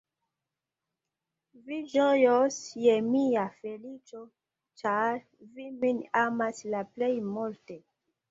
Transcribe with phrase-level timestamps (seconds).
[1.65, 2.55] Vi ĝojos
[2.85, 4.23] je mia feliĉo,
[4.83, 5.21] ĉar
[5.59, 7.79] vi min amas la plej multe!